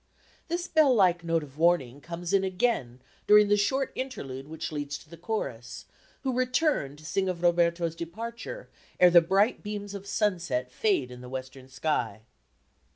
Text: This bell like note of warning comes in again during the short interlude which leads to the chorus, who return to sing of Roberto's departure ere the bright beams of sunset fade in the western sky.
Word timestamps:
This 0.47 0.67
bell 0.67 0.95
like 0.95 1.23
note 1.23 1.43
of 1.43 1.59
warning 1.59 2.01
comes 2.01 2.33
in 2.33 2.43
again 2.43 3.01
during 3.27 3.49
the 3.49 3.55
short 3.55 3.91
interlude 3.93 4.47
which 4.47 4.71
leads 4.71 4.97
to 4.97 5.07
the 5.11 5.15
chorus, 5.15 5.85
who 6.23 6.33
return 6.33 6.95
to 6.95 7.05
sing 7.05 7.29
of 7.29 7.43
Roberto's 7.43 7.93
departure 7.95 8.67
ere 8.99 9.11
the 9.11 9.21
bright 9.21 9.61
beams 9.61 9.93
of 9.93 10.07
sunset 10.07 10.71
fade 10.71 11.11
in 11.11 11.21
the 11.21 11.29
western 11.29 11.69
sky. 11.69 12.23